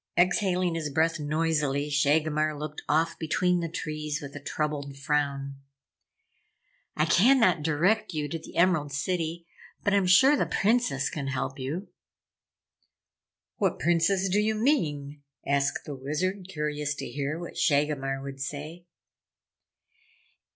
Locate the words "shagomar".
1.87-2.57, 17.55-18.23